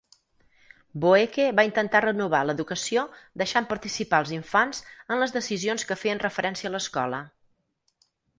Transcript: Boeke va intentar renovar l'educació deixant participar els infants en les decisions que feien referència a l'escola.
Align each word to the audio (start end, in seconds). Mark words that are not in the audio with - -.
Boeke 1.01 1.43
va 1.59 1.65
intentar 1.67 2.01
renovar 2.05 2.39
l'educació 2.49 3.03
deixant 3.43 3.67
participar 3.75 4.23
els 4.25 4.33
infants 4.39 4.81
en 4.97 5.23
les 5.25 5.37
decisions 5.37 5.87
que 5.93 5.99
feien 6.07 6.25
referència 6.25 6.73
a 6.73 6.75
l'escola. 6.79 7.23